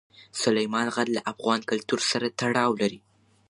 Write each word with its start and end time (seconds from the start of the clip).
سلیمان 0.41 0.87
غر 0.95 1.07
له 1.15 1.21
افغان 1.31 1.59
کلتور 1.69 1.99
سره 2.11 2.27
تړاو 2.39 2.71
لري. 2.81 2.99